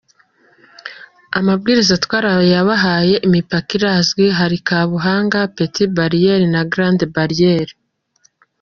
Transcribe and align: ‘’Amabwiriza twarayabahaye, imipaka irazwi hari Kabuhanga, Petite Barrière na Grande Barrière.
‘’Amabwiriza 1.37 1.93
twarayabahaye, 2.05 3.15
imipaka 3.27 3.69
irazwi 3.77 4.25
hari 4.39 4.57
Kabuhanga, 4.67 5.39
Petite 5.55 5.93
Barrière 5.97 6.45
na 6.53 6.61
Grande 6.71 7.05
Barrière. 7.15 7.71